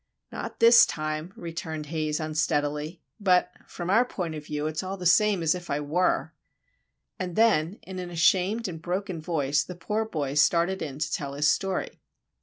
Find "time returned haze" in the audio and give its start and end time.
0.87-2.19